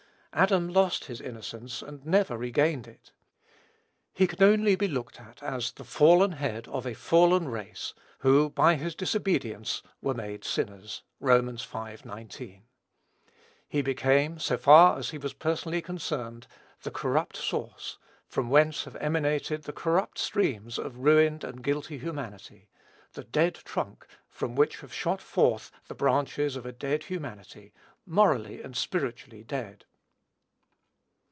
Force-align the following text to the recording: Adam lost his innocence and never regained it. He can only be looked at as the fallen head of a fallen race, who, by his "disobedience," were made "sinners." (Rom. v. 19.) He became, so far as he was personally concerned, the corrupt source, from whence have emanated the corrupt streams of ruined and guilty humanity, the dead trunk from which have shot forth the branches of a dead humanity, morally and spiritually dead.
Adam 0.33 0.69
lost 0.69 1.05
his 1.05 1.19
innocence 1.19 1.81
and 1.81 2.05
never 2.05 2.37
regained 2.37 2.87
it. 2.87 3.11
He 4.13 4.27
can 4.27 4.41
only 4.41 4.77
be 4.77 4.87
looked 4.87 5.19
at 5.19 5.43
as 5.43 5.73
the 5.73 5.83
fallen 5.83 6.31
head 6.31 6.69
of 6.69 6.85
a 6.85 6.93
fallen 6.93 7.49
race, 7.49 7.93
who, 8.19 8.49
by 8.49 8.75
his 8.75 8.95
"disobedience," 8.95 9.83
were 10.01 10.13
made 10.13 10.45
"sinners." 10.45 11.01
(Rom. 11.19 11.57
v. 11.57 11.97
19.) 12.05 12.63
He 13.67 13.81
became, 13.81 14.39
so 14.39 14.55
far 14.57 14.97
as 14.97 15.09
he 15.09 15.17
was 15.17 15.33
personally 15.33 15.81
concerned, 15.81 16.47
the 16.83 16.91
corrupt 16.91 17.35
source, 17.35 17.97
from 18.25 18.49
whence 18.49 18.85
have 18.85 18.95
emanated 18.95 19.63
the 19.63 19.73
corrupt 19.73 20.17
streams 20.17 20.79
of 20.79 20.99
ruined 20.99 21.43
and 21.43 21.61
guilty 21.61 21.97
humanity, 21.97 22.69
the 23.15 23.25
dead 23.25 23.55
trunk 23.55 24.07
from 24.29 24.55
which 24.55 24.79
have 24.79 24.93
shot 24.93 25.21
forth 25.21 25.71
the 25.89 25.93
branches 25.93 26.55
of 26.55 26.65
a 26.65 26.71
dead 26.71 27.03
humanity, 27.03 27.73
morally 28.05 28.61
and 28.61 28.77
spiritually 28.77 29.43
dead. 29.43 29.83